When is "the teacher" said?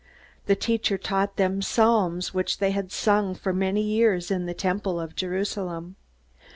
0.47-0.97